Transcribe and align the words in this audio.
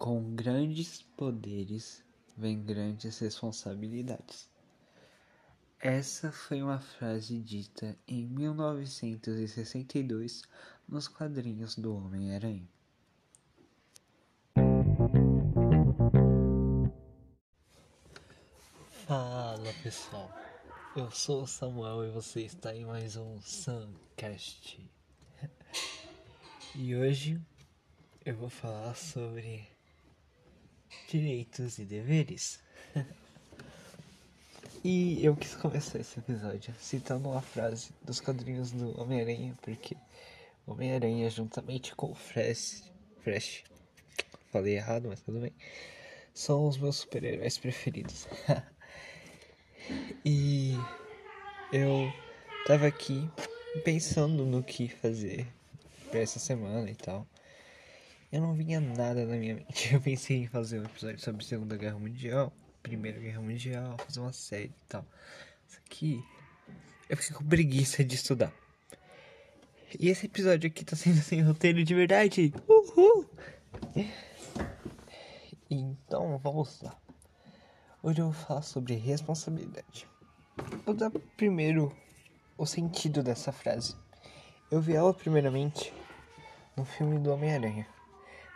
Com 0.00 0.34
grandes 0.34 1.04
poderes 1.14 2.02
vem 2.34 2.64
grandes 2.64 3.18
responsabilidades. 3.18 4.48
Essa 5.78 6.32
foi 6.32 6.62
uma 6.62 6.80
frase 6.80 7.38
dita 7.38 7.94
em 8.08 8.26
1962 8.26 10.44
nos 10.88 11.06
quadrinhos 11.06 11.76
do 11.76 11.94
Homem-Aranha. 11.94 12.66
Fala 19.06 19.70
pessoal, 19.82 20.30
eu 20.96 21.10
sou 21.10 21.42
o 21.42 21.46
Samuel 21.46 22.06
e 22.06 22.10
você 22.10 22.40
está 22.40 22.74
em 22.74 22.86
mais 22.86 23.16
um 23.16 23.38
Suncast. 23.42 24.80
E 26.74 26.96
hoje 26.96 27.38
eu 28.24 28.34
vou 28.36 28.48
falar 28.48 28.94
sobre 28.94 29.68
direitos 31.08 31.78
e 31.78 31.84
deveres. 31.84 32.60
e 34.84 35.24
eu 35.24 35.36
quis 35.36 35.54
começar 35.54 35.98
esse 35.98 36.18
episódio 36.18 36.74
citando 36.80 37.28
uma 37.28 37.42
frase 37.42 37.90
dos 38.02 38.20
quadrinhos 38.20 38.70
do 38.72 39.00
Homem-Aranha, 39.00 39.54
porque 39.62 39.96
Homem-Aranha, 40.66 41.28
juntamente 41.30 41.94
com 41.94 42.10
o 42.10 42.14
Flash, 42.14 42.90
Flash, 43.22 43.64
falei 44.52 44.76
errado, 44.76 45.08
mas 45.08 45.20
tudo 45.20 45.40
bem, 45.40 45.52
são 46.32 46.66
os 46.66 46.78
meus 46.78 46.96
super-heróis 46.96 47.58
preferidos. 47.58 48.26
e 50.24 50.74
eu 51.72 52.12
tava 52.66 52.86
aqui 52.86 53.28
pensando 53.84 54.44
no 54.44 54.62
que 54.62 54.88
fazer 54.88 55.46
pra 56.10 56.20
essa 56.20 56.38
semana 56.38 56.90
e 56.90 56.94
tal 56.94 57.26
eu 58.32 58.40
não 58.40 58.54
vinha 58.54 58.80
nada 58.80 59.24
na 59.26 59.36
minha 59.36 59.56
mente. 59.56 59.90
Eu 59.92 60.00
pensei 60.00 60.38
em 60.38 60.46
fazer 60.46 60.78
um 60.78 60.84
episódio 60.84 61.18
sobre 61.18 61.44
Segunda 61.44 61.76
Guerra 61.76 61.98
Mundial, 61.98 62.52
Primeira 62.82 63.18
Guerra 63.18 63.40
Mundial, 63.40 63.96
fazer 63.98 64.20
uma 64.20 64.32
série 64.32 64.66
e 64.66 64.86
tal. 64.88 65.04
Isso 65.68 65.78
aqui, 65.84 66.24
eu 67.08 67.16
fiquei 67.16 67.36
com 67.36 67.44
preguiça 67.44 68.04
de 68.04 68.14
estudar. 68.14 68.52
E 69.98 70.08
esse 70.08 70.26
episódio 70.26 70.68
aqui 70.68 70.84
tá 70.84 70.94
sendo 70.94 71.20
sem 71.20 71.42
roteiro 71.42 71.82
de 71.82 71.94
verdade. 71.94 72.54
Uhul! 72.68 73.28
Então, 75.68 76.38
vamos 76.38 76.80
lá. 76.82 76.96
Hoje 78.02 78.20
eu 78.20 78.30
vou 78.30 78.32
falar 78.32 78.62
sobre 78.62 78.94
responsabilidade. 78.94 80.06
Vou 80.86 80.94
dar 80.94 81.10
primeiro 81.36 81.94
o 82.56 82.64
sentido 82.64 83.22
dessa 83.22 83.50
frase. 83.52 83.96
Eu 84.70 84.80
vi 84.80 84.94
ela 84.94 85.12
primeiramente 85.12 85.92
no 86.76 86.84
filme 86.84 87.18
do 87.18 87.32
Homem-Aranha 87.32 87.86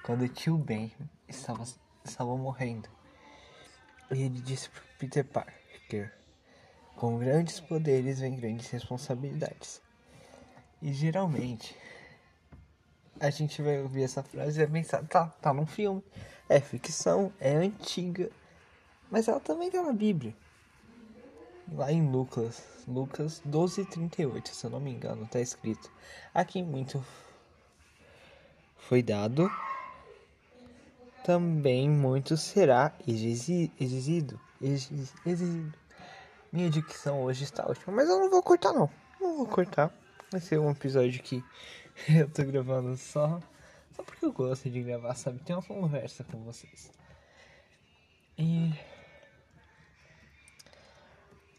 quando 0.05 0.23
o 0.23 0.29
tio 0.29 0.57
Ben 0.59 0.93
estava, 1.27 1.65
estava 2.05 2.37
morrendo. 2.37 2.89
E 4.13 4.23
ele 4.23 4.41
disse 4.41 4.69
para 4.69 4.83
Peter 4.99 5.25
Parker: 5.25 6.13
Com 6.95 7.19
grandes 7.19 7.59
poderes 7.59 8.21
vem 8.21 8.37
grandes 8.37 8.69
responsabilidades. 8.71 9.83
E 10.81 10.93
geralmente 10.93 11.75
a 13.19 13.31
gente 13.31 13.63
vai 13.63 13.81
ouvir 13.81 14.03
essa 14.03 14.23
frase 14.23 14.61
e 14.61 14.67
vai 14.67 14.83
pensar: 14.83 15.03
tá, 15.07 15.27
tá 15.41 15.55
num 15.55 15.67
filme, 15.67 16.05
é 16.49 16.61
ficção, 16.61 17.33
é 17.41 17.55
antiga, 17.55 18.31
mas 19.11 19.27
ela 19.27 19.41
também 19.41 19.71
tá 19.71 19.83
na 19.83 19.93
Bíblia. 19.93 20.37
Lá 21.73 21.91
em 21.91 22.07
Lucas, 22.11 22.63
Lucas 22.87 23.41
12:38, 23.49 24.49
se 24.49 24.67
eu 24.67 24.71
não 24.71 24.81
me 24.81 24.91
engano, 24.91 25.27
tá 25.27 25.41
escrito: 25.41 25.91
Aqui 26.35 26.63
muito 26.63 27.03
foi 28.77 29.03
dado 29.03 29.51
também 31.25 31.89
muito 31.89 32.37
será 32.37 32.93
exigido. 33.09 34.39
exigido. 34.61 35.75
Minha 36.53 36.69
dicção 36.69 37.23
hoje 37.23 37.45
está 37.45 37.65
ótima, 37.67 37.97
mas 37.97 38.09
eu 38.09 38.21
não 38.21 38.31
vou 38.31 38.43
cortar 38.43 38.75
não. 38.75 38.91
Não 39.19 39.39
vou 39.39 39.47
cortar. 39.47 39.91
Vai 40.31 40.41
ser 40.41 40.59
um 40.59 40.71
episódio 40.71 41.23
que 41.23 41.43
eu 42.15 42.31
tô 42.31 42.45
gravando 42.45 42.95
só, 42.99 43.41
só 43.97 44.03
porque 44.03 44.25
eu 44.25 44.33
gosto 44.33 44.69
de 44.69 44.83
gravar, 44.83 45.15
sabe? 45.15 45.41
Ter 45.41 45.55
uma 45.55 45.63
conversa 45.63 46.23
com 46.25 46.45
vocês. 46.45 46.93
E 48.37 48.75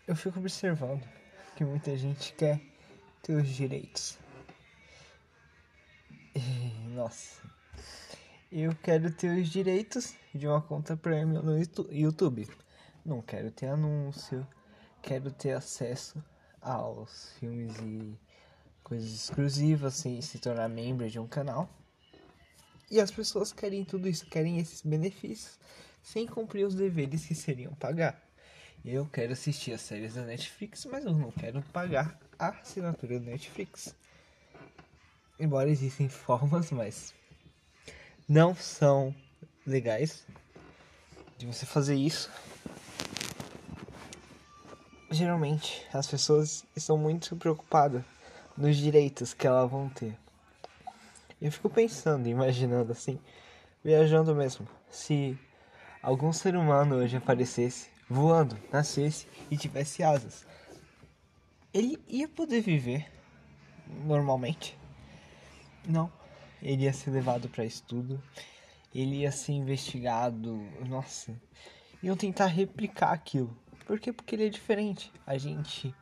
eu 0.08 0.16
fico 0.16 0.38
observando 0.38 1.04
que 1.56 1.66
muita 1.66 1.98
gente 1.98 2.34
quer 2.34 2.62
ter 3.24 3.34
os 3.34 3.48
direitos. 3.48 4.20
E, 6.36 6.40
nossa, 6.90 7.42
eu 8.52 8.76
quero 8.76 9.12
ter 9.12 9.38
os 9.42 9.50
direitos 9.50 10.14
de 10.34 10.48
uma 10.48 10.62
conta 10.62 10.96
premium 10.96 11.42
no 11.42 11.58
YouTube. 11.92 12.48
Não 13.04 13.22
quero 13.22 13.52
ter 13.52 13.68
anúncio, 13.68 14.48
quero 15.02 15.32
ter 15.32 15.52
acesso 15.52 16.24
aos 16.62 17.32
filmes 17.40 17.76
e 17.80 18.18
coisas 18.84 19.14
exclusivas 19.14 19.96
sem 19.96 20.22
se 20.22 20.40
tornar 20.40 20.70
membro 20.70 21.10
de 21.10 21.20
um 21.20 21.28
canal. 21.28 21.70
E 22.90 23.00
as 23.00 23.12
pessoas 23.12 23.52
querem 23.52 23.84
tudo 23.84 24.08
isso, 24.08 24.26
querem 24.28 24.60
esses 24.60 24.82
benefícios 24.82 25.60
sem 26.02 26.28
cumprir 26.28 26.66
os 26.66 26.76
deveres 26.76 27.26
que 27.26 27.34
seriam 27.34 27.74
pagar. 27.74 28.24
Eu 28.84 29.08
quero 29.08 29.34
assistir 29.34 29.74
as 29.74 29.82
séries 29.82 30.14
da 30.14 30.22
Netflix, 30.22 30.86
mas 30.86 31.04
eu 31.04 31.14
não 31.14 31.32
quero 31.32 31.64
pagar 31.74 32.20
a 32.38 32.50
assinatura 32.50 33.20
da 33.20 33.26
Netflix. 33.32 33.96
Embora 35.40 35.70
existem 35.70 36.08
formas, 36.08 36.70
mas 36.72 37.12
não 38.28 38.56
são 38.56 39.14
legais 39.66 40.26
de 41.38 41.46
você 41.46 41.66
fazer 41.66 41.96
isso. 41.96 42.32
Geralmente 45.12 45.86
as 45.94 46.08
pessoas 46.08 46.66
estão 46.76 46.98
muito 46.98 47.36
preocupadas 47.36 48.04
nos 48.58 48.78
direitos 48.78 49.34
que 49.34 49.46
elas 49.46 49.70
vão 49.70 49.90
ter. 49.90 50.18
Eu 51.40 51.52
fico 51.52 51.70
pensando, 51.70 52.28
imaginando 52.28 52.92
assim, 52.92 53.20
viajando 53.84 54.34
mesmo, 54.34 54.68
se 54.90 55.38
algum 56.02 56.34
ser 56.34 56.56
humano 56.56 56.96
hoje 56.96 57.18
aparecesse 57.18 57.90
voando, 58.10 58.58
nascesse 58.72 59.28
e 59.52 59.58
tivesse 59.58 60.02
asas, 60.02 60.46
ele 61.74 62.02
ia 62.08 62.28
poder 62.28 62.62
viver 62.62 63.12
normalmente? 64.04 64.78
Não 65.88 66.12
ele 66.66 66.86
ia 66.86 66.94
ser 66.94 67.12
levado 67.12 67.48
para 67.48 67.64
estudo, 67.64 68.22
ele 68.94 69.18
ia 69.18 69.32
ser 69.32 69.52
investigado, 69.52 70.56
nossa, 70.90 71.40
iam 72.02 72.18
tentar 72.18 72.48
replicar 72.48 73.12
aquilo. 73.12 73.56
Por 73.86 74.00
quê? 74.00 74.12
Porque 74.12 74.36
ele 74.36 74.48
é 74.48 74.50
diferente. 74.50 75.14
A 75.28 75.38
gente 75.38 75.94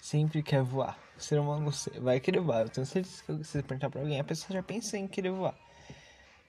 sempre 0.00 0.42
quer 0.42 0.62
voar. 0.62 0.98
O 1.14 1.20
ser 1.20 1.38
humano 1.38 1.70
vai 2.00 2.18
querer 2.20 2.40
voar. 2.40 2.62
Eu 2.62 2.70
tenho 2.70 2.86
certeza 2.86 3.22
que 3.22 3.44
se 3.44 3.62
perguntar 3.62 3.90
pra 3.90 4.00
alguém, 4.00 4.18
a 4.18 4.24
pessoa 4.24 4.56
já 4.56 4.62
pensa 4.62 4.96
em 4.96 5.06
querer 5.06 5.30
voar. 5.30 5.54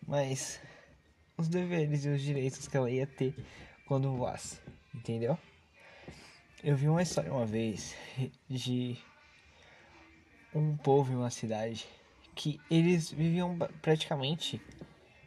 Mas 0.07 0.61
os 1.37 1.49
deveres 1.49 2.05
e 2.05 2.09
os 2.09 2.21
direitos 2.21 2.65
que 2.65 2.77
ela 2.77 2.89
ia 2.89 3.05
ter 3.05 3.35
quando 3.85 4.15
voasse, 4.15 4.57
entendeu? 4.95 5.37
Eu 6.63 6.77
vi 6.77 6.87
uma 6.87 7.01
história 7.01 7.31
uma 7.31 7.45
vez 7.45 7.93
de 8.49 8.97
um 10.55 10.77
povo 10.77 11.11
em 11.11 11.17
uma 11.17 11.29
cidade 11.29 11.85
que 12.35 12.59
eles 12.69 13.11
viviam 13.11 13.57
praticamente 13.81 14.61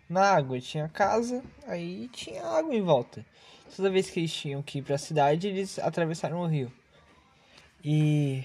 na 0.08 0.22
água. 0.22 0.60
Tinha 0.60 0.88
casa, 0.88 1.42
aí 1.66 2.08
tinha 2.08 2.44
água 2.44 2.74
em 2.74 2.82
volta. 2.82 3.24
Toda 3.74 3.90
vez 3.90 4.08
que 4.10 4.20
eles 4.20 4.32
tinham 4.32 4.62
que 4.62 4.78
ir 4.78 4.82
para 4.82 4.94
a 4.94 4.98
cidade, 4.98 5.48
eles 5.48 5.78
atravessaram 5.78 6.40
o 6.40 6.46
rio. 6.46 6.72
E 7.84 8.44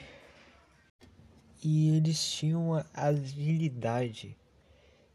e 1.63 1.95
eles 1.95 2.31
tinham 2.31 2.69
uma 2.69 2.85
agilidade 2.91 4.35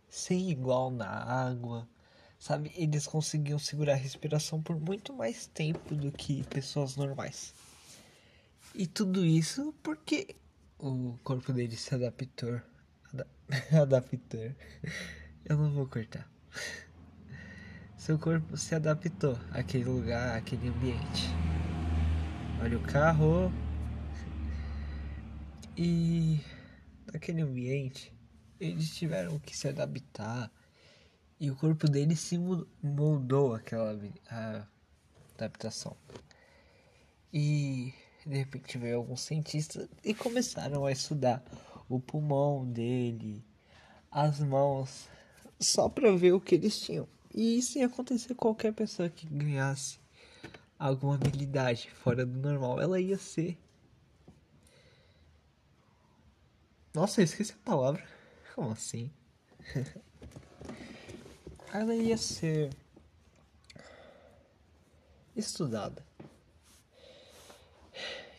sem 0.08 0.48
igual 0.48 0.92
na 0.92 1.08
água, 1.08 1.88
sabe? 2.38 2.70
Eles 2.76 3.04
conseguiam 3.04 3.58
segurar 3.58 3.94
a 3.94 3.96
respiração 3.96 4.62
por 4.62 4.78
muito 4.78 5.12
mais 5.12 5.48
tempo 5.48 5.94
do 5.96 6.12
que 6.12 6.44
pessoas 6.44 6.94
normais. 6.94 7.52
E 8.72 8.86
tudo 8.86 9.26
isso 9.26 9.74
porque 9.82 10.36
o 10.78 11.18
corpo 11.24 11.52
deles 11.52 11.80
se 11.80 11.94
adaptou 11.94 12.60
adaptar. 13.80 14.54
Eu 15.44 15.56
não 15.56 15.70
vou 15.72 15.86
cortar. 15.86 16.28
Seu 17.96 18.18
corpo 18.18 18.56
se 18.56 18.74
adaptou 18.74 19.38
àquele 19.50 19.84
lugar, 19.84 20.36
àquele 20.36 20.68
ambiente. 20.68 21.28
Olha 22.62 22.78
o 22.78 22.82
carro. 22.82 23.52
E 25.76 26.40
naquele 27.12 27.42
ambiente, 27.42 28.12
eles 28.58 28.94
tiveram 28.96 29.38
que 29.38 29.56
se 29.56 29.68
adaptar. 29.68 30.50
E 31.38 31.50
o 31.50 31.56
corpo 31.56 31.88
deles 31.88 32.20
se 32.20 32.38
moldou 32.82 33.54
aquela 33.54 33.98
adaptação. 35.34 35.96
E 37.32 37.92
de 38.24 38.36
repente 38.38 38.78
veio 38.78 38.96
alguns 38.96 39.20
cientistas 39.20 39.88
e 40.02 40.14
começaram 40.14 40.84
a 40.86 40.92
estudar 40.92 41.44
o 41.88 42.00
pulmão 42.00 42.64
dele, 42.64 43.44
as 44.10 44.40
mãos, 44.40 45.08
só 45.58 45.88
para 45.88 46.16
ver 46.16 46.32
o 46.32 46.40
que 46.40 46.54
eles 46.54 46.78
tinham. 46.80 47.08
E 47.34 47.60
se 47.60 47.82
acontecer 47.82 48.34
qualquer 48.34 48.72
pessoa 48.72 49.08
que 49.08 49.26
ganhasse 49.26 49.98
alguma 50.78 51.16
habilidade 51.16 51.90
fora 51.90 52.24
do 52.24 52.38
normal, 52.38 52.80
ela 52.80 53.00
ia 53.00 53.18
ser. 53.18 53.58
Nossa, 56.94 57.20
eu 57.20 57.24
esqueci 57.24 57.52
a 57.52 57.64
palavra. 57.64 58.02
Como 58.54 58.70
assim? 58.70 59.10
ela 61.72 61.94
ia 61.94 62.16
ser 62.16 62.70
estudada. 65.36 66.05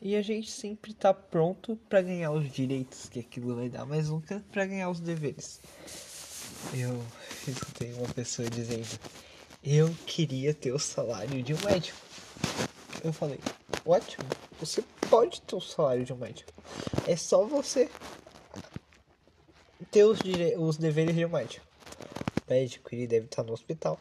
E 0.01 0.15
a 0.15 0.21
gente 0.21 0.51
sempre 0.51 0.93
tá 0.93 1.13
pronto 1.13 1.75
para 1.89 2.01
ganhar 2.01 2.31
os 2.31 2.51
direitos 2.51 3.09
que 3.09 3.19
aquilo 3.19 3.55
vai 3.55 3.67
dar, 3.67 3.85
mas 3.85 4.09
nunca 4.09 4.43
para 4.51 4.65
ganhar 4.65 4.89
os 4.89 4.99
deveres. 4.99 5.59
Eu 6.73 7.03
escutei 7.47 7.93
uma 7.93 8.07
pessoa 8.09 8.47
dizendo: 8.47 8.99
Eu 9.63 9.93
queria 10.05 10.53
ter 10.53 10.71
o 10.71 10.79
salário 10.79 11.41
de 11.41 11.53
um 11.53 11.57
médico. 11.65 11.97
Eu 13.03 13.11
falei: 13.11 13.39
Ótimo, 13.85 14.25
você 14.59 14.83
pode 15.09 15.41
ter 15.41 15.55
o 15.55 15.61
salário 15.61 16.05
de 16.05 16.13
um 16.13 16.17
médico. 16.17 16.51
É 17.07 17.15
só 17.15 17.45
você 17.45 17.89
ter 19.89 20.03
os, 20.03 20.19
os 20.57 20.77
deveres 20.77 21.15
de 21.15 21.25
um 21.25 21.29
médico. 21.29 21.65
O 22.45 22.53
médico 22.53 22.93
ele 22.93 23.07
deve 23.07 23.25
estar 23.25 23.43
no 23.43 23.53
hospital, 23.53 23.99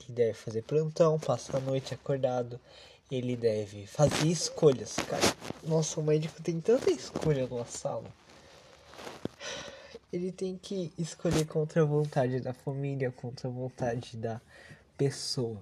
ele 0.00 0.12
deve 0.14 0.34
fazer 0.34 0.62
plantão, 0.62 1.18
passar 1.18 1.58
a 1.58 1.60
noite 1.60 1.92
acordado, 1.92 2.58
ele 3.14 3.36
deve 3.36 3.86
fazer 3.86 4.26
escolhas, 4.26 4.96
cara. 4.96 5.22
Nossa, 5.62 6.00
o 6.00 6.02
médico 6.02 6.42
tem 6.42 6.60
tanta 6.60 6.90
escolha 6.90 7.46
numa 7.46 7.66
sala. 7.66 8.10
Ele 10.12 10.32
tem 10.32 10.58
que 10.58 10.92
escolher 10.98 11.46
contra 11.46 11.82
a 11.82 11.84
vontade 11.84 12.40
da 12.40 12.52
família, 12.52 13.10
contra 13.10 13.48
a 13.48 13.50
vontade 13.50 14.16
da 14.16 14.40
pessoa. 14.96 15.58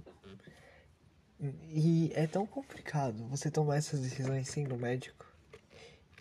E 1.73 2.13
é 2.15 2.27
tão 2.27 2.47
complicado 2.47 3.27
você 3.29 3.51
tomar 3.51 3.77
essas 3.77 4.01
decisões 4.01 4.49
sendo 4.49 4.77
médico. 4.77 5.27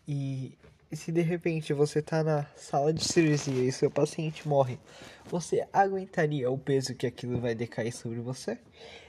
E 0.08 0.58
se 0.95 1.12
de 1.12 1.21
repente 1.21 1.71
você 1.71 2.01
tá 2.01 2.24
na 2.24 2.45
sala 2.56 2.91
de 2.91 3.03
cirurgia 3.03 3.63
e 3.63 3.71
seu 3.71 3.91
paciente 3.91 4.47
morre, 4.47 4.80
você 5.25 5.68
aguentaria 5.71 6.50
o 6.50 6.57
peso 6.57 6.95
que 6.95 7.06
aquilo 7.06 7.39
vai 7.39 7.53
decair 7.53 7.94
sobre 7.94 8.19
você? 8.19 8.57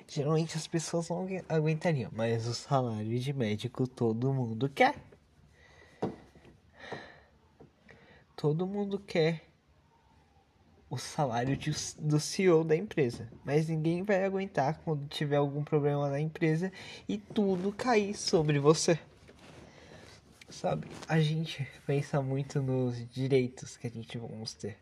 Geralmente 0.07 0.57
as 0.57 0.67
pessoas 0.67 1.09
não 1.09 1.27
aguentariam, 1.49 2.11
mas 2.15 2.47
o 2.47 2.55
salário 2.55 3.19
de 3.19 3.33
médico 3.33 3.87
todo 3.87 4.33
mundo 4.33 4.69
quer. 4.69 4.95
Todo 8.37 8.67
mundo 8.67 8.99
quer 8.99 9.43
o 10.91 10.99
salário 10.99 11.57
de, 11.57 11.71
do 12.01 12.19
CEO 12.19 12.65
da 12.65 12.75
empresa, 12.75 13.29
mas 13.45 13.69
ninguém 13.69 14.03
vai 14.03 14.25
aguentar 14.25 14.81
quando 14.85 15.07
tiver 15.07 15.37
algum 15.37 15.63
problema 15.63 16.11
na 16.11 16.21
empresa 16.21 16.73
e 17.09 17.17
tudo 17.17 17.73
cair 17.73 18.15
sobre 18.15 18.59
você. 18.59 18.99
Sabe, 20.51 20.89
a 21.07 21.21
gente 21.21 21.65
pensa 21.87 22.21
muito 22.21 22.61
nos 22.61 23.09
direitos 23.09 23.77
que 23.77 23.87
a 23.87 23.91
gente 23.91 24.19
vamos 24.19 24.53
ter 24.53 24.77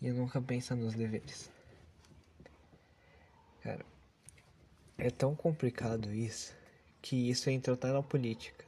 e 0.00 0.10
nunca 0.10 0.40
pensa 0.40 0.74
nos 0.74 0.94
deveres. 0.94 1.50
Cara, 3.62 3.84
é 4.96 5.10
tão 5.10 5.34
complicado 5.34 6.10
isso 6.14 6.54
que 7.02 7.28
isso 7.28 7.50
entra 7.50 7.74
até 7.74 7.92
na 7.92 8.02
política. 8.02 8.64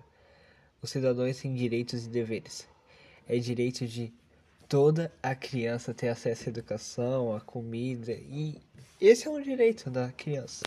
Os 0.82 0.90
cidadãos 0.90 1.38
têm 1.38 1.54
direitos 1.54 2.04
e 2.04 2.10
deveres. 2.10 2.68
É 3.26 3.38
direito 3.38 3.86
de 3.86 4.12
toda 4.68 5.10
a 5.22 5.34
criança 5.34 5.94
ter 5.94 6.08
acesso 6.08 6.44
à 6.44 6.50
educação, 6.50 7.34
à 7.34 7.40
comida 7.40 8.12
e 8.12 8.60
esse 9.00 9.26
é 9.26 9.30
um 9.30 9.40
direito 9.40 9.88
da 9.88 10.12
criança. 10.12 10.66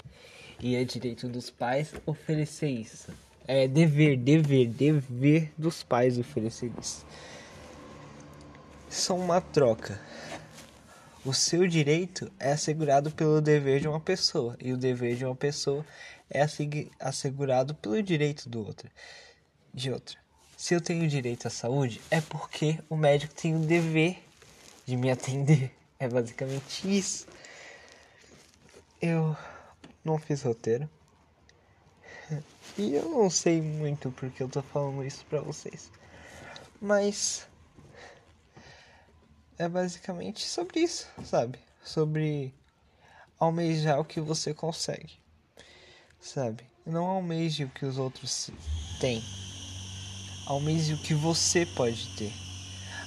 E 0.60 0.76
é 0.76 0.84
direito 0.84 1.28
dos 1.30 1.52
pais 1.52 1.94
oferecer 2.04 2.70
isso. 2.70 3.14
É 3.48 3.68
dever, 3.68 4.18
dever, 4.18 4.68
dever 4.68 5.52
dos 5.58 5.84
pais 5.84 6.18
oferecer 6.18 6.72
isso. 6.80 7.06
São 8.90 9.20
uma 9.20 9.42
troca. 9.42 10.00
O 11.24 11.34
seu 11.34 11.68
direito 11.68 12.32
é 12.40 12.54
assegurado 12.54 13.12
pelo 13.12 13.42
dever 13.42 13.80
de 13.80 13.88
uma 13.88 14.00
pessoa, 14.00 14.58
e 14.60 14.74
o 14.74 14.78
dever 14.78 15.16
de 15.16 15.26
uma 15.26 15.36
pessoa 15.36 15.86
é 16.30 16.42
assegurado 17.00 17.76
pelo 17.76 18.02
direito 18.02 18.50
do 18.50 18.66
outro, 18.66 18.90
de 19.74 19.92
outra. 19.92 20.18
Se 20.58 20.74
eu 20.74 20.82
tenho 20.82 21.08
direito 21.08 21.48
à 21.48 21.50
saúde, 21.50 22.00
é 22.10 22.22
porque 22.22 22.80
o 22.90 22.96
médico 22.96 23.34
tem 23.34 23.56
o 23.56 23.60
dever 23.60 24.18
de 24.86 24.96
me 24.96 25.10
atender. 25.12 25.72
É 26.00 26.08
basicamente 26.08 26.98
isso. 26.98 27.28
Eu 29.02 29.36
não 30.04 30.18
fiz 30.18 30.42
roteiro. 30.44 30.90
E 32.78 32.94
eu 32.94 33.10
não 33.10 33.30
sei 33.30 33.62
muito 33.62 34.12
porque 34.12 34.44
eu 34.44 34.50
tô 34.50 34.62
falando 34.62 35.04
isso 35.04 35.26
pra 35.26 35.42
vocês. 35.42 35.92
Mas 36.82 37.48
é 39.58 39.68
basicamente 39.70 40.48
sobre 40.48 40.80
isso, 40.80 41.08
sabe? 41.24 41.60
Sobre 41.84 42.54
almejar 43.40 44.00
o 44.00 44.06
que 44.06 44.20
você 44.20 44.54
consegue, 44.54 45.14
sabe? 46.20 46.64
Não 46.86 47.06
almeje 47.06 47.66
o 47.66 47.70
que 47.70 47.86
os 47.86 47.98
outros 47.98 48.50
têm, 49.00 49.24
almeje 50.48 50.94
o 50.94 50.98
que 50.98 51.14
você 51.14 51.66
pode 51.66 52.16
ter. 52.16 52.34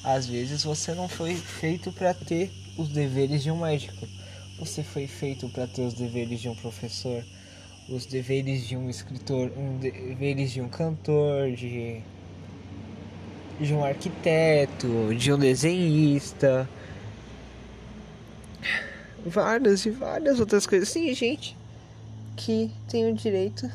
Às 0.05 0.27
vezes 0.27 0.63
você 0.63 0.95
não 0.95 1.09
foi 1.09 1.35
feito 1.35 1.91
para 1.93 2.15
ter 2.15 2.53
os 2.79 2.89
deveres 2.89 3.43
de 3.43 3.51
um 3.51 3.61
médico, 3.61 4.07
você 4.59 4.85
foi 4.85 5.07
feito 5.07 5.49
para 5.49 5.67
ter 5.67 5.83
os 5.83 5.95
deveres 5.95 6.41
de 6.41 6.49
um 6.49 6.55
professor, 6.55 7.25
os 7.89 8.07
deveres 8.07 8.67
de 8.67 8.77
um 8.77 8.89
escritor, 8.89 9.51
os 9.51 9.81
deveres 9.81 10.51
de 10.51 10.61
um 10.61 10.69
cantor, 10.69 11.53
de 11.53 12.03
de 13.61 13.73
um 13.73 13.85
arquiteto, 13.85 15.15
de 15.15 15.33
um 15.33 15.39
desenhista, 15.39 16.69
várias 19.25 19.87
e 19.87 19.91
várias 19.91 20.41
outras 20.41 20.67
coisas. 20.67 20.89
Sim, 20.89 21.13
gente 21.15 21.57
que 22.37 22.71
tem 22.89 23.09
o 23.09 23.15
direito, 23.15 23.71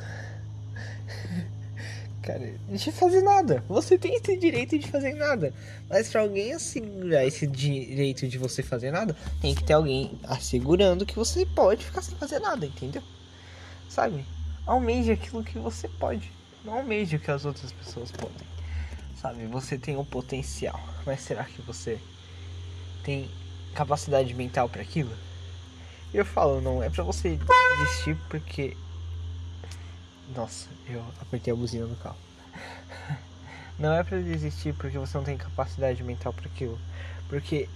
cara, 2.22 2.54
de 2.70 2.92
fazer 2.92 3.22
nada. 3.22 3.64
Você 3.70 3.98
tem 3.98 4.16
esse 4.16 4.36
direito 4.36 4.78
de 4.78 4.88
fazer 4.88 5.14
nada, 5.14 5.54
mas 5.90 6.10
para 6.10 6.22
alguém 6.22 6.54
assegurar 6.54 7.26
esse 7.26 7.48
direito 7.48 8.28
de 8.28 8.38
você 8.38 8.62
fazer 8.62 8.92
nada, 8.92 9.16
tem 9.42 9.56
que 9.56 9.64
ter 9.64 9.74
alguém 9.74 10.20
assegurando 10.24 11.06
que 11.06 11.16
você 11.16 11.46
pode 11.46 11.86
ficar 11.86 12.02
sem 12.02 12.16
fazer 12.18 12.40
nada, 12.40 12.66
entendeu? 12.66 13.02
Sabe? 13.90 14.24
Almeje 14.66 15.12
aquilo 15.12 15.44
que 15.44 15.58
você 15.58 15.88
pode, 15.88 16.32
não 16.64 16.76
almeje 16.76 17.16
o 17.16 17.20
que 17.20 17.32
as 17.32 17.44
outras 17.44 17.72
pessoas 17.72 18.12
podem. 18.12 18.48
Sabe, 19.20 19.46
você 19.48 19.78
tem 19.78 19.98
um 19.98 20.06
potencial, 20.06 20.80
mas 21.06 21.20
será 21.20 21.44
que 21.44 21.62
você 21.64 22.00
tem 23.04 23.30
capacidade 23.74 24.34
mental 24.34 24.70
para 24.70 24.82
aquilo? 24.82 25.12
Eu 26.14 26.24
falo, 26.24 26.62
não 26.62 26.82
é 26.82 26.90
para 26.90 27.04
você 27.04 27.38
desistir 27.80 28.16
porque 28.30 28.78
nossa, 30.36 30.68
eu 30.88 31.04
apertei 31.22 31.52
a 31.52 31.56
buzina 31.56 31.86
no 31.86 31.96
carro. 31.96 32.18
Não 33.80 33.94
é 33.94 34.04
para 34.04 34.20
desistir 34.20 34.74
porque 34.74 34.98
você 34.98 35.18
não 35.18 35.24
tem 35.24 35.38
capacidade 35.38 36.04
mental 36.04 36.34
para 36.34 36.48
aquilo, 36.48 36.78
porque 37.30 37.70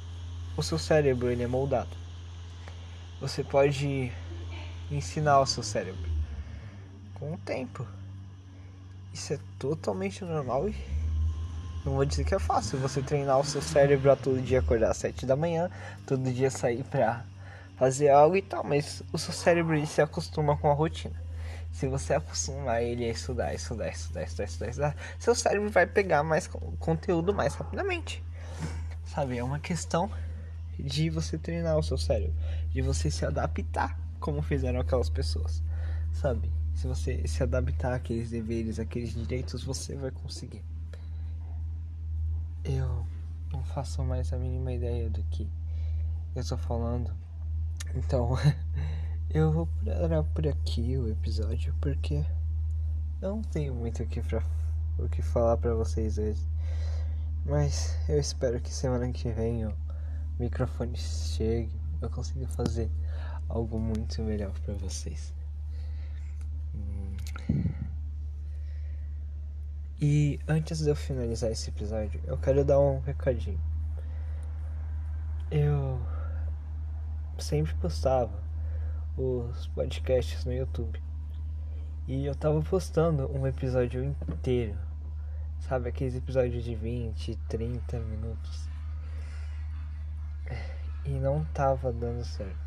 o 0.58 0.62
seu 0.62 0.78
cérebro 0.78 1.32
ele 1.32 1.44
é 1.44 1.48
moldado. 1.48 1.90
Você 3.22 3.44
pode 3.44 4.12
ensinar 4.92 5.40
o 5.40 5.46
seu 5.46 5.64
cérebro 5.64 6.10
com 7.16 7.34
o 7.34 7.38
tempo. 7.38 7.88
Isso 9.14 9.34
é 9.34 9.40
totalmente 9.60 10.24
normal 10.24 10.68
e 10.68 10.76
não 11.86 11.94
vou 11.94 12.06
dizer 12.06 12.24
que 12.24 12.34
é 12.34 12.40
fácil 12.40 12.80
você 12.80 13.02
treinar 13.02 13.40
o 13.40 13.44
seu 13.44 13.62
cérebro 13.62 14.12
a 14.12 14.16
todo 14.16 14.42
dia 14.42 14.60
acordar 14.60 14.92
às 14.92 14.98
7 14.98 15.26
da 15.26 15.36
manhã, 15.36 15.70
todo 16.06 16.32
dia 16.32 16.50
sair 16.50 16.84
pra 16.84 17.26
fazer 17.78 18.10
algo 18.10 18.36
e 18.36 18.42
tal, 18.42 18.64
mas 18.64 19.04
o 19.12 19.18
seu 19.18 19.34
cérebro 19.34 19.86
se 19.86 20.02
acostuma 20.02 20.58
com 20.58 20.72
a 20.72 20.74
rotina. 20.74 21.22
Se 21.72 21.88
você 21.88 22.14
acostumar 22.14 22.82
ele 22.82 23.04
a 23.04 23.10
estudar, 23.10 23.54
estudar, 23.54 23.90
estudar, 23.90 24.24
estudar, 24.24 24.44
estudar, 24.46 24.70
estudar, 24.70 24.96
seu 25.20 25.36
cérebro 25.36 25.70
vai 25.70 25.86
pegar 25.86 26.24
mais 26.24 26.48
conteúdo 26.80 27.34
mais 27.34 27.56
rapidamente. 27.56 28.24
Sabe? 29.06 29.38
É 29.38 29.44
uma 29.44 29.60
questão 29.60 30.10
de 30.80 31.10
você 31.10 31.38
treinar 31.38 31.78
o 31.78 31.84
seu 31.84 31.98
cérebro, 31.98 32.34
de 32.72 32.82
você 32.82 33.12
se 33.12 33.26
adaptar 33.26 34.03
como 34.24 34.42
fizeram 34.42 34.80
aquelas 34.80 35.10
pessoas. 35.10 35.62
Sabe? 36.14 36.50
Se 36.74 36.88
você 36.88 37.28
se 37.28 37.44
adaptar 37.44 37.94
àqueles 37.94 38.30
deveres, 38.30 38.80
àqueles 38.80 39.14
direitos, 39.14 39.66
você 39.66 39.98
vai 39.98 40.12
conseguir. 40.12 40.64
Eu 42.64 43.06
não 43.52 43.62
faço 43.66 44.02
mais 44.02 44.32
a 44.32 44.38
mínima 44.38 44.72
ideia 44.72 45.10
do 45.10 45.22
que 45.24 45.46
eu 46.34 46.42
estou 46.42 46.58
falando. 46.58 47.12
Então, 47.96 48.38
eu 49.30 49.52
vou 49.52 49.68
parar 49.84 50.24
por 50.24 50.48
aqui 50.48 50.98
o 50.98 51.10
episódio 51.10 51.76
porque 51.82 52.26
eu 53.22 53.36
não 53.36 53.42
tenho 53.42 53.76
muito 53.76 54.04
o 54.04 54.08
que, 54.08 54.22
pra, 54.22 54.42
o 54.98 55.10
que 55.10 55.22
falar 55.22 55.58
para 55.58 55.76
vocês 55.76 56.18
hoje. 56.18 56.42
Mas 57.46 57.98
eu 58.08 58.18
espero 58.18 58.62
que 58.62 58.74
semana 58.74 59.12
que 59.12 59.30
vem 59.34 59.66
o 59.66 59.76
microfone 60.40 60.96
chegue, 60.96 61.76
eu 62.02 62.10
consiga 62.10 62.48
fazer 62.48 62.90
algo 63.50 63.80
muito 63.80 64.22
melhor 64.22 64.52
para 64.62 64.74
vocês. 64.76 65.34
E 70.02 70.40
antes 70.48 70.80
de 70.80 70.90
eu 70.90 70.96
finalizar 70.96 71.50
esse 71.52 71.70
episódio, 71.70 72.20
eu 72.26 72.38
quero 72.38 72.66
dar 72.66 72.80
um 72.80 73.00
recadinho. 73.00 73.60
Eu 75.50 75.98
sempre 77.40 77.74
postava 77.76 78.44
os 79.18 79.68
podcasts 79.68 80.44
no 80.46 80.54
YouTube. 80.54 81.02
E 82.08 82.26
eu 82.26 82.36
tava 82.36 82.62
postando 82.62 83.32
um 83.32 83.48
episódio 83.48 84.04
inteiro. 84.04 84.78
Sabe, 85.60 85.88
aqueles 85.88 86.16
episódios 86.16 86.64
de 86.64 86.76
20, 86.76 87.38
30 87.48 88.00
minutos. 88.00 88.68
E 91.06 91.12
não 91.12 91.46
tava 91.54 91.92
dando 91.92 92.24
certo. 92.24 92.63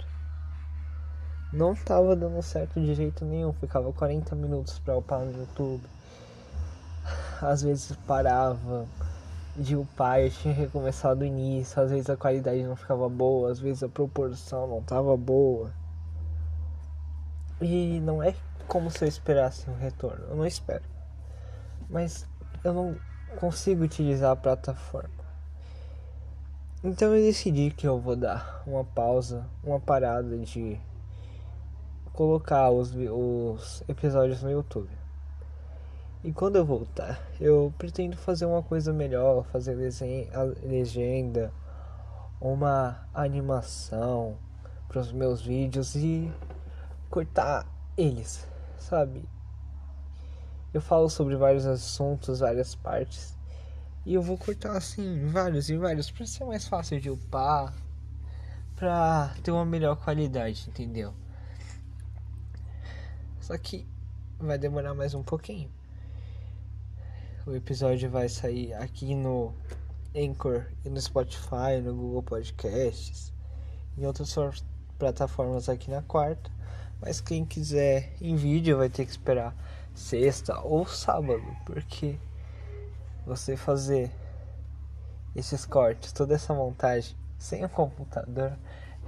Não 1.57 1.75
tava 1.75 2.15
dando 2.15 2.41
certo 2.43 2.81
de 2.81 2.95
jeito 2.95 3.25
nenhum. 3.25 3.53
Ficava 3.53 3.93
40 3.93 4.37
minutos 4.37 4.79
pra 4.79 4.97
upar 4.97 5.21
no 5.21 5.33
YouTube 5.33 5.83
às 7.41 7.63
vezes 7.63 7.97
parava 8.07 8.87
de 9.55 9.77
upar 9.77 10.21
e 10.21 10.31
tinha 10.31 10.53
recomeçado 10.53 11.21
do 11.21 11.25
início, 11.25 11.81
às 11.81 11.91
vezes 11.91 12.11
a 12.11 12.17
qualidade 12.17 12.63
não 12.63 12.77
ficava 12.77 13.09
boa, 13.09 13.51
às 13.51 13.59
vezes 13.59 13.83
a 13.83 13.89
proporção 13.89 14.67
não 14.67 14.79
estava 14.79 15.17
boa. 15.17 15.73
E 17.61 18.01
não 18.01 18.23
é 18.23 18.35
como 18.69 18.91
se 18.91 19.05
eu 19.05 19.09
esperasse 19.09 19.69
um 19.71 19.77
retorno, 19.77 20.27
eu 20.29 20.37
não 20.37 20.47
espero. 20.47 20.85
Mas 21.89 22.27
eu 22.63 22.75
não 22.75 22.97
consigo 23.39 23.85
utilizar 23.85 24.33
a 24.33 24.37
plataforma. 24.37 25.17
Então 26.85 27.15
eu 27.15 27.23
decidi 27.23 27.71
que 27.71 27.87
eu 27.87 27.99
vou 27.99 28.15
dar 28.15 28.63
uma 28.67 28.85
pausa, 28.85 29.47
uma 29.65 29.81
parada 29.81 30.37
de 30.37 30.79
colocar 32.17 32.71
os, 32.71 32.95
os 32.95 33.85
episódios 33.87 34.43
no 34.43 34.51
YouTube. 34.51 34.89
E 36.25 36.33
quando 36.33 36.57
eu 36.57 36.65
voltar, 36.65 37.21
eu 37.39 37.73
pretendo 37.77 38.17
fazer 38.17 38.47
uma 38.47 38.63
coisa 38.63 38.91
melhor, 38.91 39.45
fazer 39.45 39.77
legenda, 40.65 41.53
uma 42.41 43.07
animação 43.15 44.39
para 44.89 45.01
os 45.01 45.13
meus 45.13 45.43
vídeos 45.43 45.95
e 45.95 46.33
cortar 47.11 47.67
eles, 47.99 48.49
sabe? 48.79 49.23
Eu 50.73 50.81
falo 50.81 51.11
sobre 51.11 51.37
vários 51.37 51.67
assuntos, 51.67 52.41
várias 52.41 52.75
partes. 52.75 53.37
E 54.07 54.15
eu 54.15 54.23
vou 54.23 54.39
cortar 54.39 54.75
assim, 54.75 55.27
vários 55.27 55.69
e 55.69 55.77
vários, 55.77 56.11
para 56.11 56.27
ser 56.27 56.45
mais 56.45 56.67
fácil 56.67 56.99
de 56.99 57.11
upar, 57.11 57.75
pra 58.75 59.35
ter 59.43 59.51
uma 59.51 59.67
melhor 59.67 59.97
qualidade, 59.97 60.67
entendeu? 60.69 61.13
Só 63.47 63.57
que 63.57 63.87
vai 64.41 64.59
demorar 64.59 64.93
mais 64.93 65.15
um 65.15 65.23
pouquinho. 65.23 65.71
O 67.47 67.55
episódio 67.55 68.11
vai 68.11 68.29
sair 68.29 68.75
aqui 68.75 69.15
no 69.15 69.55
Anchor 70.17 70.67
e 70.85 70.91
no 70.91 71.01
Spotify, 71.01 71.81
no 71.81 71.95
Google 71.95 72.25
Podcasts, 72.25 73.33
em 73.97 74.05
outras 74.05 74.35
plataformas 74.99 75.69
aqui 75.69 75.93
na 75.93 76.03
quarta. 76.03 76.51
Mas 77.01 77.21
quem 77.21 77.47
quiser 77.47 78.17
em 78.21 78.35
vídeo 78.35 78.79
vai 78.79 78.89
ter 78.89 79.05
que 79.05 79.13
esperar 79.13 79.55
sexta 79.95 80.59
ou 80.59 80.85
sábado, 80.85 81.47
porque 81.65 82.19
você 83.25 83.57
fazer 83.57 84.11
esses 85.37 85.65
cortes, 85.65 86.11
toda 86.11 86.35
essa 86.35 86.53
montagem 86.53 87.17
sem 87.39 87.65
o 87.65 87.69
computador 87.69 88.59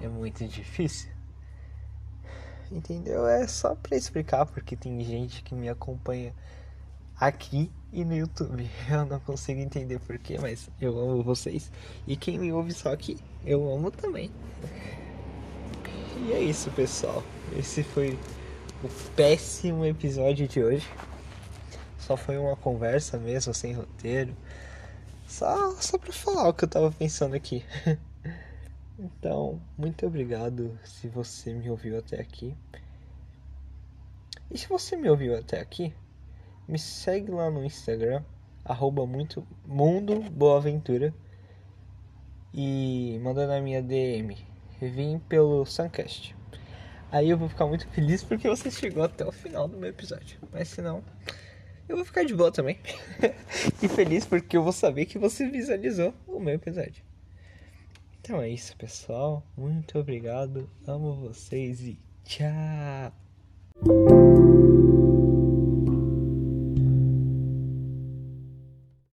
é 0.00 0.06
muito 0.06 0.46
difícil. 0.46 1.17
Entendeu? 2.70 3.26
É 3.26 3.46
só 3.46 3.74
para 3.74 3.96
explicar 3.96 4.44
porque 4.46 4.76
tem 4.76 5.02
gente 5.02 5.42
que 5.42 5.54
me 5.54 5.68
acompanha 5.68 6.34
aqui 7.18 7.70
e 7.92 8.04
no 8.04 8.14
YouTube. 8.14 8.68
Eu 8.90 9.06
não 9.06 9.20
consigo 9.20 9.60
entender 9.60 9.98
porquê, 10.00 10.38
mas 10.38 10.68
eu 10.80 10.98
amo 10.98 11.22
vocês. 11.22 11.70
E 12.06 12.16
quem 12.16 12.38
me 12.38 12.52
ouve 12.52 12.72
só 12.72 12.92
aqui, 12.92 13.18
eu 13.44 13.70
amo 13.70 13.90
também. 13.90 14.30
E 16.26 16.32
é 16.32 16.40
isso, 16.40 16.70
pessoal. 16.72 17.22
Esse 17.56 17.82
foi 17.82 18.18
o 18.82 18.88
péssimo 19.14 19.84
episódio 19.84 20.46
de 20.46 20.62
hoje. 20.62 20.86
Só 21.98 22.16
foi 22.16 22.36
uma 22.38 22.56
conversa 22.56 23.18
mesmo, 23.18 23.54
sem 23.54 23.72
roteiro. 23.72 24.36
Só, 25.26 25.74
só 25.80 25.98
pra 25.98 26.12
falar 26.12 26.48
o 26.48 26.54
que 26.54 26.64
eu 26.64 26.68
tava 26.68 26.90
pensando 26.90 27.34
aqui. 27.34 27.64
então, 28.98 29.62
muito 29.76 30.04
obrigado 30.04 30.76
se 30.82 31.06
você 31.06 31.54
me 31.54 31.70
ouviu 31.70 31.96
até 31.96 32.20
aqui. 32.20 32.56
E 34.50 34.58
se 34.58 34.68
você 34.68 34.96
me 34.96 35.08
ouviu 35.08 35.36
até 35.36 35.60
aqui, 35.60 35.94
me 36.66 36.78
segue 36.78 37.30
lá 37.30 37.48
no 37.48 37.64
Instagram, 37.64 38.24
arroba 38.64 39.06
muito, 39.06 39.46
Mundo. 39.64 40.24
E 42.52 43.20
manda 43.22 43.46
na 43.46 43.60
minha 43.60 43.80
DM. 43.80 44.36
Vim 44.80 45.20
pelo 45.28 45.64
Suncast. 45.64 46.34
Aí 47.12 47.30
eu 47.30 47.38
vou 47.38 47.48
ficar 47.48 47.66
muito 47.66 47.86
feliz 47.88 48.24
porque 48.24 48.48
você 48.48 48.70
chegou 48.70 49.04
até 49.04 49.24
o 49.24 49.30
final 49.30 49.68
do 49.68 49.76
meu 49.76 49.90
episódio. 49.90 50.38
Mas 50.52 50.68
se 50.68 50.82
não, 50.82 51.04
eu 51.88 51.96
vou 51.96 52.04
ficar 52.04 52.24
de 52.24 52.34
boa 52.34 52.50
também. 52.50 52.78
e 53.80 53.88
feliz 53.88 54.26
porque 54.26 54.56
eu 54.56 54.62
vou 54.62 54.72
saber 54.72 55.06
que 55.06 55.18
você 55.18 55.48
visualizou 55.48 56.12
o 56.26 56.40
meu 56.40 56.54
episódio. 56.54 57.07
Então 58.28 58.42
é 58.42 58.50
isso, 58.50 58.76
pessoal. 58.76 59.42
Muito 59.56 59.98
obrigado. 59.98 60.68
Amo 60.86 61.14
vocês 61.14 61.80
e 61.80 61.98
tchau. 62.26 63.10